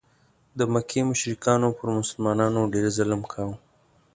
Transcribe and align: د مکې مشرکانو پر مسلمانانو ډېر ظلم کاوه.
د 0.57 0.59
مکې 0.73 1.01
مشرکانو 1.11 1.67
پر 1.77 1.87
مسلمانانو 1.99 2.69
ډېر 2.73 2.85
ظلم 2.97 3.21
کاوه. 3.31 3.55